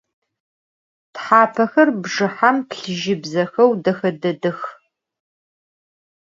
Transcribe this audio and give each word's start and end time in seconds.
Thapexer 1.17 1.89
bjjıhem 2.01 2.57
plhıjıbzexeu 2.69 3.69
dexe 3.83 4.11
dedex. 4.21 4.59